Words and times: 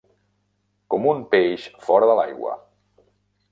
Com 0.93 1.05
un 1.11 1.21
peix 1.35 1.67
fora 1.89 2.09
de 2.13 2.17
l'aigua. 2.23 2.57